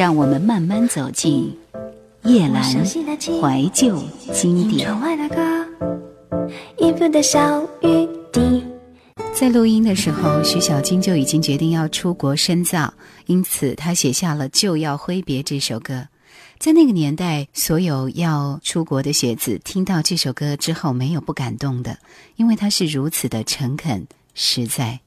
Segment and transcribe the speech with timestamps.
[0.00, 1.54] 让我们慢慢走进
[2.24, 4.88] 叶阑怀旧经典。
[9.34, 12.94] 在录音的时候，徐小菁就已经决定要出国深造，
[13.26, 16.08] 因此他写下了《就要挥别》这首歌。
[16.58, 21.98] 在那个年代，所有要出国的学子听到这首歌之后，没有不感动的，
[22.36, 25.00] 因为它是如此的诚恳实在。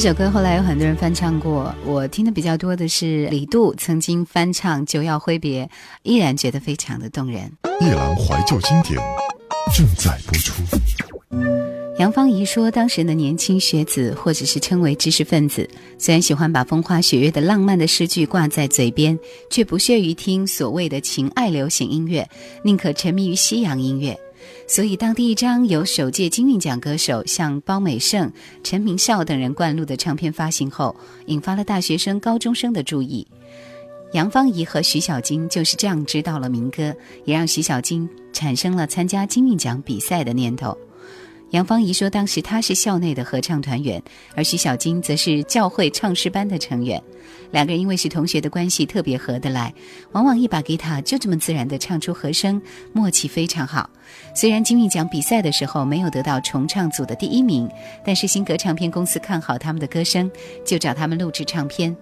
[0.00, 5.66] 首歌后来有很多人翻唱过，我听的比较多的是李杜曾经翻唱《就要挥别》，
[6.04, 7.52] 依然觉得非常的动人。
[7.82, 8.98] 夜郎怀旧经典
[9.76, 10.62] 正在播出。
[11.98, 15.68] 杨芳仪说，当时的年轻学子或者是称为知识分子，
[15.98, 19.18] 虽然喜欢把风花雪月的浪漫的诗句挂在嘴边，
[19.50, 22.26] 却不屑于听所谓的情爱流行音乐，
[22.64, 24.18] 宁可沉迷于西洋音乐。
[24.66, 28.30] 所以，当第一张由首届金韵奖歌手向包美胜、
[28.62, 30.94] 陈明孝等人灌录的唱片发行后，
[31.26, 33.26] 引发了大学生、高中生的注意。
[34.12, 36.94] 杨芳仪和徐小菁就是这样知道了民歌，
[37.24, 40.76] 也让徐小菁产生了参加金韵奖比赛的念头。
[41.50, 44.00] 杨芳仪说，当时她是校内的合唱团员，
[44.36, 47.02] 而徐小菁则是教会唱诗班的成员。
[47.50, 49.74] 两个人因为是同学的关系，特别合得来，
[50.12, 52.62] 往往一把吉他就这么自然地唱出和声，
[52.92, 53.90] 默契非常好。
[54.34, 57.68] 虽然金韵奖比赛的时候没有得到重唱组的第一名，
[58.04, 60.30] 但是新格唱片公司看好他们的歌声，
[60.64, 61.96] 就找他们录制唱片。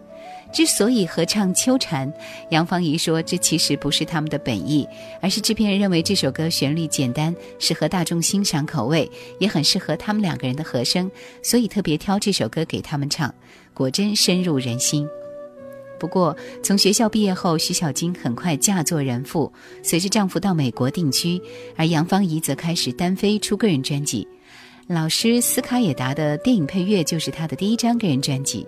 [0.53, 2.11] 之所以合唱《秋蝉》，
[2.51, 4.89] 杨芳仪说，这其实不是他们的本意，
[5.21, 11.11] 而是制片人认为这首歌旋律简单，适合大众欣赏口味，也很适合他们两个人的和声，
[11.43, 13.33] 所以特别挑这首歌给他们唱。
[13.75, 15.07] 果真深入人心。
[16.01, 19.53] 不过，从学校毕业后，徐小菁很快嫁作人妇，
[19.83, 21.41] 随着丈夫到美国定居，
[21.77, 24.27] 而杨芳仪则开始单飞出个人专辑。
[24.89, 28.67] 老师斯卡也达的电影配乐就是他的第一张个人专辑。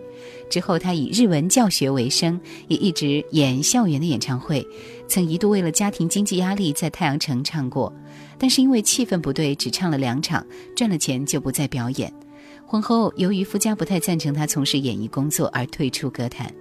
[0.50, 2.38] 之后，他以日文教学为生，
[2.68, 4.66] 也一直演校园的演唱会。
[5.08, 7.90] 曾一度为了家庭经济压力，在太阳城唱过，
[8.36, 10.46] 但是因为气氛不对，只唱了两场，
[10.76, 12.12] 赚了钱就不再表演。
[12.66, 16.52] 婚后，由于夫家不太赞成他从事演艺工作，而退出歌坛。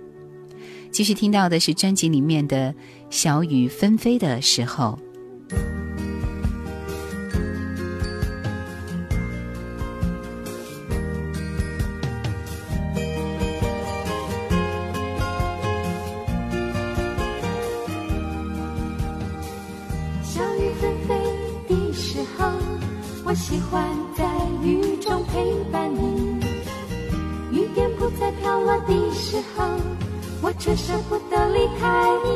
[0.89, 2.71] 继续听到的是专辑里面的
[3.09, 4.97] 《小雨纷飞的时候》。
[30.49, 32.27] 我却舍不得离开你。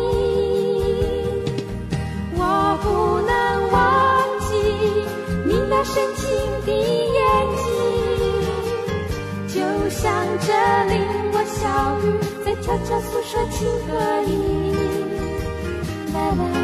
[2.36, 3.32] 我不能
[3.72, 3.82] 忘
[4.42, 4.54] 记
[5.48, 6.22] 你那深情
[6.64, 7.18] 的眼
[7.58, 7.66] 睛，
[9.48, 9.56] 就
[9.90, 10.54] 像这
[10.94, 11.02] 里
[11.34, 12.08] 我小雨
[12.46, 14.30] 在悄悄诉说情和意。
[16.14, 16.63] 啦啦。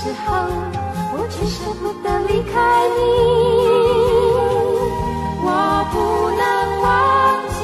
[0.00, 0.32] 时候，
[1.12, 2.54] 我却舍不得离开
[2.88, 2.98] 你。
[5.44, 5.46] 我
[5.92, 5.94] 不
[6.40, 6.42] 能
[6.80, 6.88] 忘
[7.52, 7.60] 记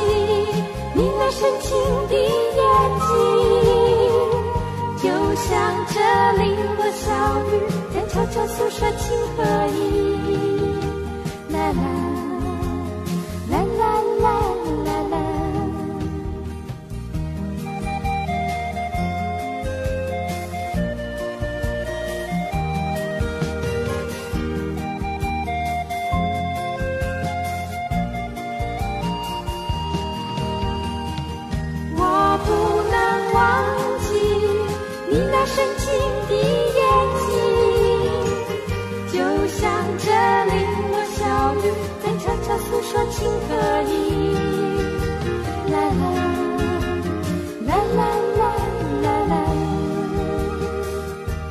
[0.92, 1.66] 你那深情
[2.08, 2.12] 的
[2.58, 2.60] 眼
[3.08, 3.10] 睛，
[4.98, 5.04] 就
[5.34, 5.48] 像
[5.88, 5.96] 这
[6.42, 6.44] 零
[6.76, 7.04] 落小
[7.48, 7.50] 雨
[7.94, 9.04] 在悄悄诉说情
[9.34, 10.35] 和意。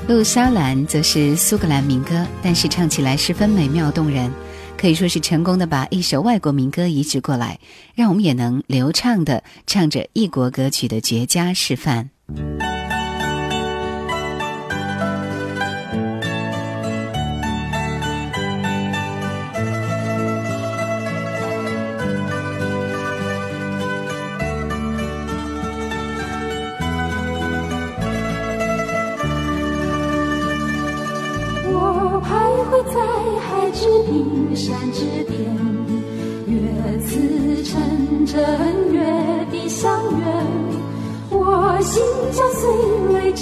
[0.07, 4.31] 路莎兰》则是苏格兰民歌，但是唱起来十分美妙动人，
[4.77, 7.59] 可以说是成功的把一首外国民歌移植过来，
[7.95, 12.11] 让我们也能流畅的唱着异国歌曲的绝佳示范。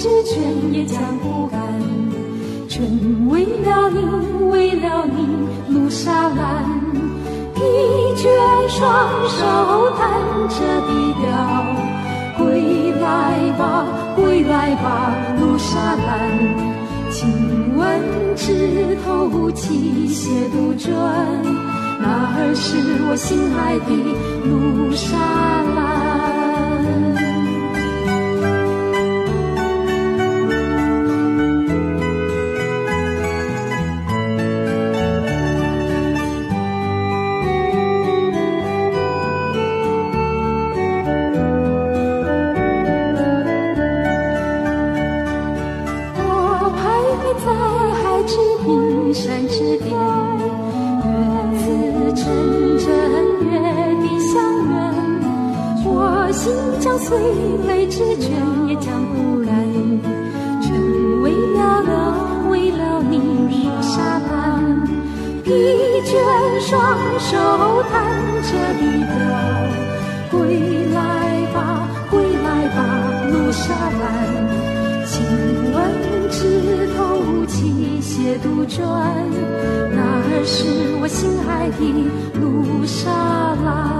[0.04, 0.36] 是倦
[0.70, 1.58] 也将不甘，
[2.68, 2.84] 全
[3.26, 6.62] 为了你，为了你，路沙兰，
[7.54, 7.62] 疲
[8.14, 8.28] 倦
[8.68, 8.84] 双
[9.26, 10.10] 手弹
[10.50, 10.88] 着的
[11.22, 11.24] 调，
[12.36, 16.28] 归来吧，归来吧，路沙兰。
[17.10, 17.98] 亲吻
[18.36, 20.92] 枝头泣血杜鹃，
[21.98, 22.76] 那儿是
[23.08, 23.88] 我心爱的
[24.50, 25.16] 路沙
[25.74, 26.33] 兰。
[47.44, 47.46] 在
[48.02, 49.88] 海之滨，山之巅，
[51.54, 52.86] 月，
[53.50, 53.52] 月。
[55.86, 57.18] 我心将碎，
[57.66, 58.30] 泪之泉
[58.66, 59.52] 也将枯干。
[61.22, 61.92] 为了了，
[62.50, 63.12] 为了你，
[63.66, 64.32] 我下班，
[65.42, 65.50] 疲
[66.04, 66.12] 倦
[66.60, 66.72] 双
[67.18, 67.30] 手
[67.90, 67.92] 弹
[68.42, 69.83] 着的调。
[78.14, 78.78] 写杜撰，
[79.90, 81.82] 那儿是我心爱的
[82.40, 83.10] 卢沙
[83.64, 83.93] 拉。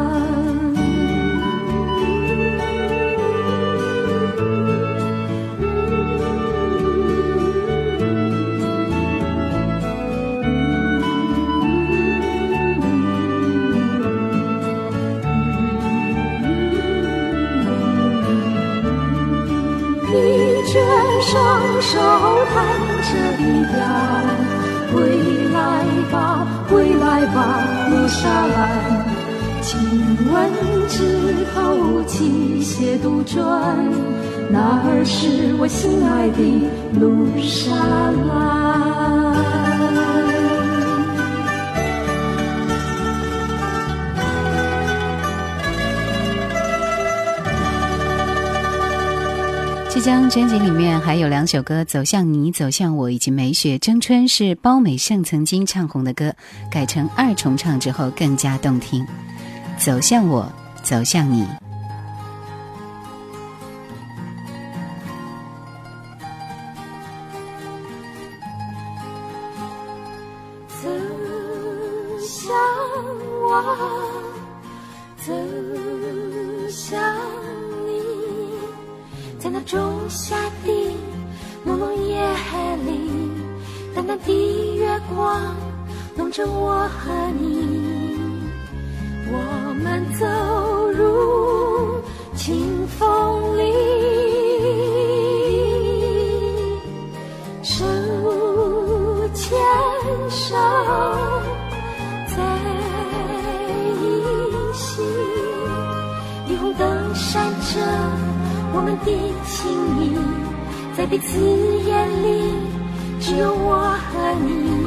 [28.24, 29.04] 沙兰。
[29.60, 29.78] 亲
[30.32, 30.34] 吻
[30.88, 33.36] 之后，机械杜撰，
[34.48, 36.38] 那儿是我心爱的
[36.98, 37.76] 路沙
[38.26, 38.73] 兰。
[50.04, 56.30] 张专辑里面还有两首歌，《走向你》《走向我》以及《梅雪争春》是包美胜曾经唱红的歌，
[56.70, 59.02] 改成二重唱之后更加动听。
[59.78, 60.42] 《走向我》
[60.82, 61.42] 《走向你》。
[102.28, 102.36] 在
[104.00, 104.02] 一
[104.72, 105.02] 起，
[106.48, 106.82] 霓虹灯
[107.14, 107.80] 闪着
[108.72, 109.06] 我们的
[109.46, 109.54] 情
[110.00, 110.02] 谊，
[110.96, 111.38] 在彼此
[111.86, 112.24] 眼里，
[113.20, 113.76] 只有我
[114.10, 114.84] 和你。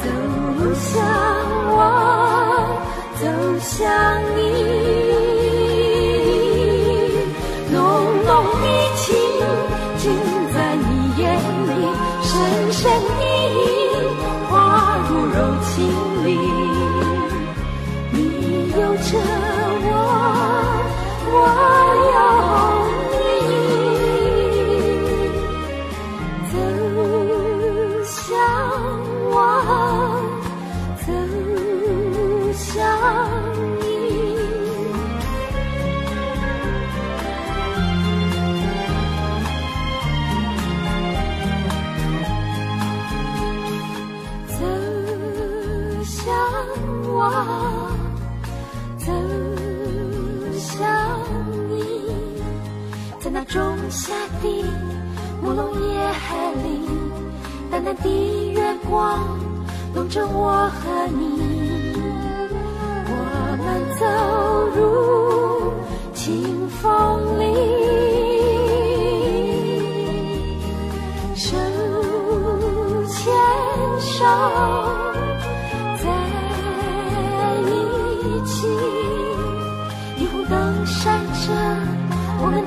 [0.00, 0.06] 走
[0.74, 1.02] 向
[1.70, 1.76] 我，
[3.20, 3.22] 走
[3.60, 3.88] 向
[4.36, 5.07] 你，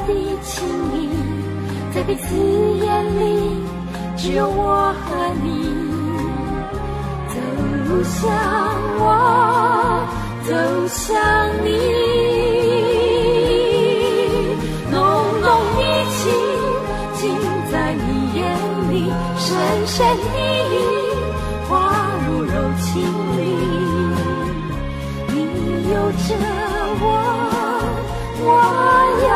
[0.08, 0.10] 的
[0.42, 1.10] 情谊，
[1.94, 2.86] 在彼此眼
[3.20, 3.22] 里，
[4.18, 5.08] 只有我和
[5.44, 5.48] 你。
[7.28, 7.38] 走
[8.04, 8.22] 向
[9.00, 9.04] 我，
[10.48, 10.50] 走
[10.88, 11.10] 向
[11.64, 11.70] 你，
[14.90, 14.96] 浓
[15.42, 15.46] 浓
[15.78, 15.80] 的
[16.16, 16.20] 情
[17.16, 17.22] 尽
[17.70, 18.40] 在你眼
[18.92, 18.94] 里，
[19.38, 19.48] 深
[19.86, 19.98] 深
[20.34, 20.36] 的
[20.72, 20.74] 意
[21.68, 21.72] 滑
[22.26, 22.90] 入柔情
[23.38, 23.40] 里。
[25.28, 25.36] 你
[25.92, 26.26] 有着
[27.02, 27.06] 我，
[28.40, 28.48] 我
[29.28, 29.30] 有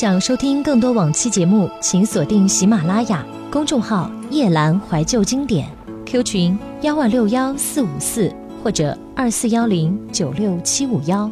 [0.00, 5.68] 想收听更多往期节目，请锁定喜马拉雅公众号“夜兰怀旧经典
[6.06, 11.30] ”，Q 群幺二六幺四五四或者二四幺零九六七五幺。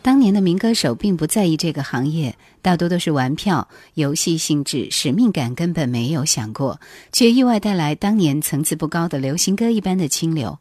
[0.00, 6.80] 当年的民歌手并不在意这个行业，大多都是玩票、游戏性质，使命感根本没有想过，
[7.12, 10.58] 却意外带来当年层次不高的流行歌一般的清流。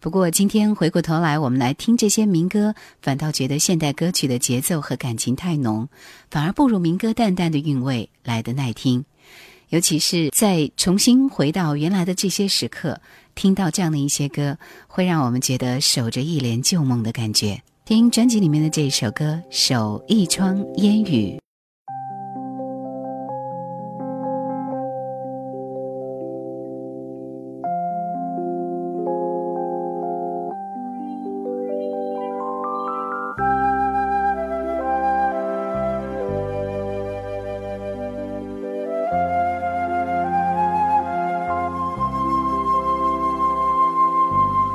[0.00, 5.88] 不过今天回过头来，我们来听这些民歌，反倒觉得现代歌曲的节奏和感情太浓，
[6.30, 9.04] 反而不如民歌淡淡的韵味来得耐听。
[9.68, 13.00] 尤其是在重新回到原来的这些时刻，
[13.34, 17.60] 听到这样的一些歌，会让我们觉得守着一帘旧梦的感觉。
[17.88, 21.38] 听专辑里面的这一首歌，《守一窗烟雨》。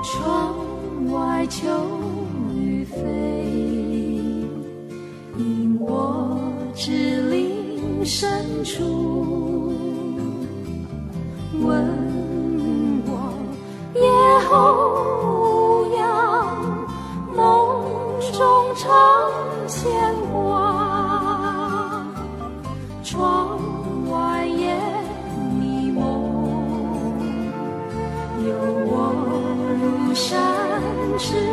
[0.02, 2.33] 窗外秋。
[2.86, 2.98] 飞
[5.38, 6.38] 引我
[6.76, 9.72] 至林深处，
[11.62, 11.72] 问
[13.06, 13.10] 我
[13.96, 14.02] 夜
[14.50, 14.54] 后
[15.24, 16.06] 无恙，
[17.36, 17.40] 梦
[18.34, 18.90] 中常
[19.68, 19.82] 牵
[20.32, 22.06] 挂，
[23.04, 23.58] 窗
[24.12, 24.76] 外夜
[25.60, 26.02] 迷蒙，
[28.46, 28.54] 有
[28.86, 28.92] 我
[29.80, 30.30] 如山
[31.18, 31.53] 之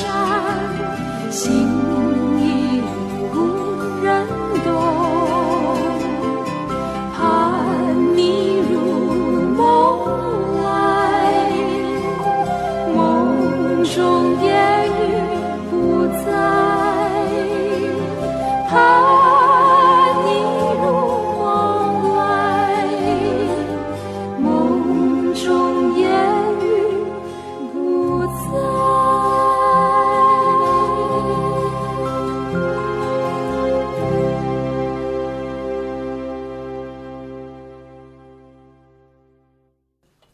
[0.00, 1.69] 山，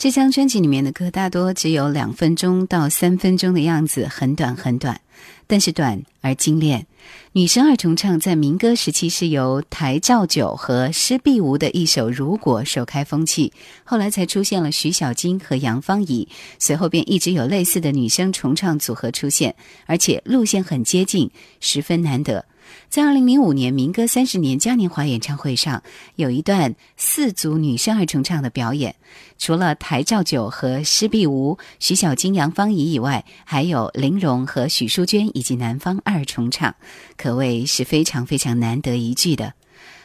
[0.07, 5.01] 这张专辑里面的歌大多只有两分钟到三分钟的样子，很短很短，
[5.49, 6.87] 但是短而精炼。
[7.33, 16.29] 女生二重唱在民歌时期是由台照九和施碧梧的一首《如果》首开风气，后来才出现了徐小菁和杨芳仪，
[16.61, 22.45] 随后便一直有类似的女生重唱组合出现，而且路线很接近，十分难得。
[22.89, 25.83] 在二零零五年民歌三十年嘉年华演唱会上，
[26.17, 28.95] 有一段四组女生二重唱的表演，
[29.39, 36.75] 除了台照九和施碧梧、徐小菁、杨芳仪以外，还有林荣和许淑娟以及南方二重唱，
[37.17, 39.55] 可谓是非常非常难得一聚的。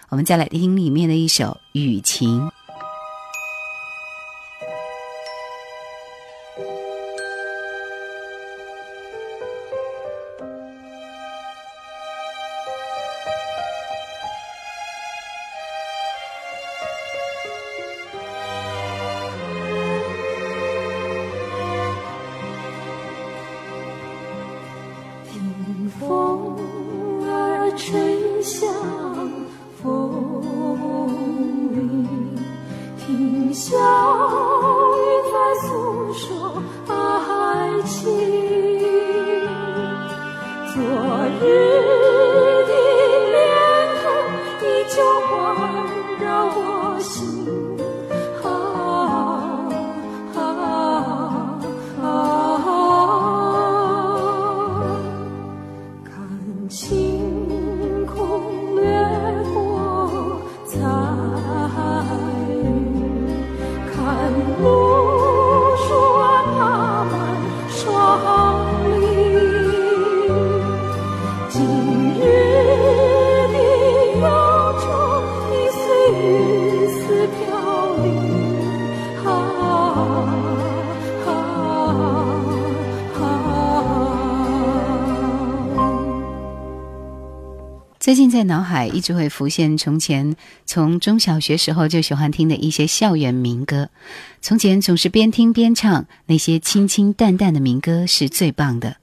[0.09, 1.45] 我们再来听里面的一首
[1.79, 2.41] 《雨晴》。
[45.27, 47.30] 环绕我心。
[88.11, 93.87] 最近在脑海一直会浮现从前从中小学时候就喜欢听的一些校园民歌。
[94.41, 98.97] 从前总是边听边唱，那些清清淡淡的民歌是最棒的。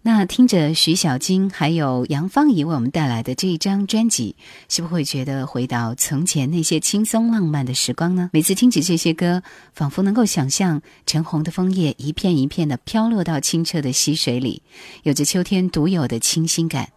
[0.00, 4.34] 那听着徐小菁还有杨芳怡为我们带来的这一张专辑，
[4.70, 8.30] 是不会觉得回到从前那些轻松浪漫的时光呢？
[8.32, 9.42] 每次听起这些歌，
[9.74, 14.62] 仿佛能够想象橙红的枫叶一片一片的飘落到清澈的溪水里，
[15.02, 16.88] 有着秋天独有的清新感。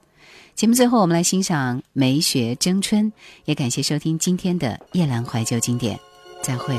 [0.56, 3.06] 节目最后，我们来欣赏《梅雪争春》，
[3.46, 6.00] 也感谢收听今天的夜阑怀旧经典，
[6.44, 6.76] 再会。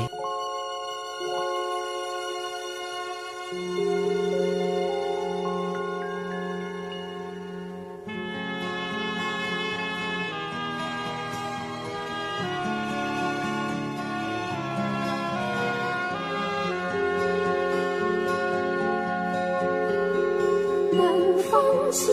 [20.95, 22.07] 南方新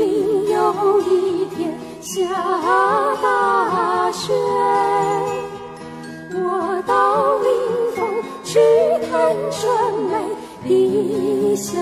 [0.00, 2.24] 年里有一天下
[3.22, 4.32] 大雪，
[6.32, 7.50] 我到临
[7.94, 8.08] 风
[8.42, 8.58] 去
[9.10, 9.60] 看春
[10.08, 10.12] 梅
[10.68, 11.74] 的消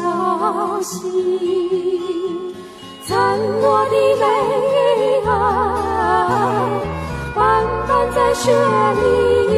[0.82, 2.54] 息，
[3.04, 4.24] 残落的梅
[5.26, 5.30] 啊，
[7.34, 9.06] 斑斑在雪里
[9.48, 9.56] 面，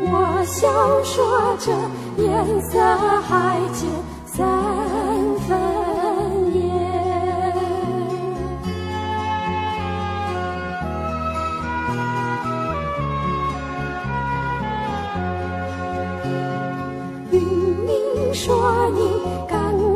[0.00, 0.12] 我
[0.44, 1.72] 笑说着
[2.16, 2.80] 颜色
[3.28, 3.88] 还浅。
[18.90, 19.00] 你
[19.46, 19.54] 甘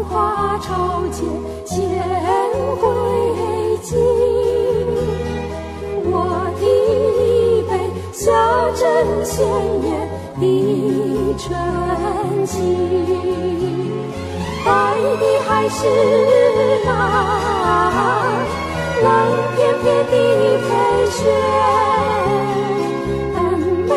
[0.09, 1.25] 花朝见
[1.65, 1.77] 先
[2.81, 2.83] 回
[3.83, 3.91] 京，
[6.05, 6.15] 我
[6.61, 7.71] 的一杯
[8.13, 8.21] 下
[8.75, 8.81] 针
[9.25, 9.35] 鲜
[9.83, 9.91] 艳
[10.39, 10.43] 的
[11.39, 11.43] 春
[12.47, 12.53] 情。
[14.65, 14.69] 爱
[15.19, 15.79] 的还是
[16.85, 16.89] 那
[19.03, 19.07] 冷
[19.57, 20.13] 片片的
[20.63, 20.71] 飞
[21.11, 21.19] 雪，
[23.89, 23.91] 梅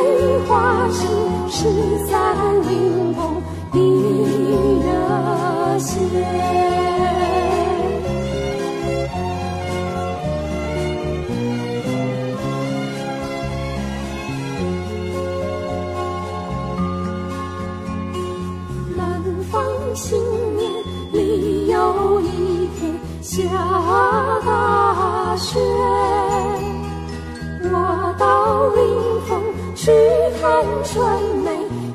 [0.48, 0.50] 花
[0.90, 0.98] 是
[1.50, 1.58] 十
[2.08, 2.12] 三
[2.64, 2.74] 陵
[18.96, 19.22] 南
[19.52, 20.18] 方新
[20.58, 20.72] 年
[21.14, 23.44] 里有一天下
[24.44, 25.60] 大雪
[27.62, 29.40] 我到临风
[29.76, 29.92] 去
[30.42, 31.08] 看春
[31.44, 31.50] 梅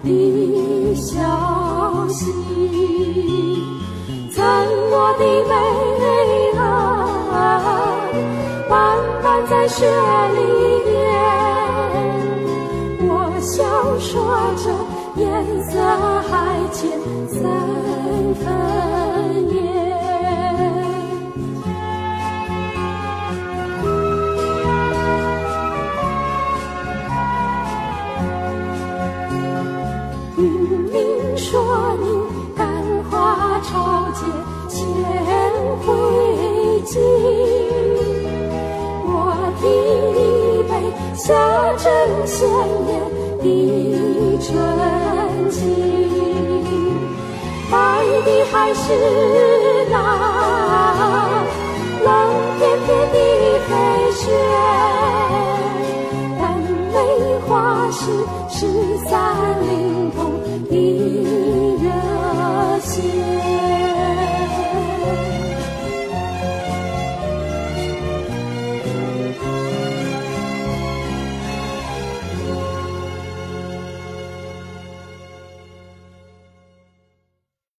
[0.05, 3.69] 的消息。
[4.92, 5.55] 我的梅
[6.59, 6.61] 啊，
[8.68, 8.74] 斑
[9.22, 10.38] 斑在雪里
[10.90, 10.90] 面。
[13.09, 13.09] 我
[13.40, 13.48] 笑
[13.98, 14.11] 说
[14.57, 14.64] 着，
[15.16, 15.22] 颜
[15.62, 15.70] 色
[16.29, 16.31] 还
[16.72, 16.79] 浅
[17.29, 17.38] 三
[18.35, 18.44] 分
[41.22, 41.35] 下
[41.76, 41.87] 针
[42.26, 42.90] 鲜艳
[43.42, 43.44] 的
[44.40, 44.48] 春
[45.50, 45.59] 情，
[47.70, 47.76] 白
[48.24, 48.83] 的还是
[49.90, 49.94] 那
[52.02, 52.09] 冷
[52.59, 53.14] 片片的
[53.68, 53.70] 飞
[54.12, 54.22] 雪，
[56.40, 56.42] 但
[56.90, 56.96] 梅
[57.46, 57.50] 花
[57.90, 58.00] 是
[58.48, 58.56] 十
[59.06, 59.12] 三
[59.61, 60.18] 陵童
[60.70, 60.72] 的
[61.83, 61.85] 热
[62.80, 63.39] 血。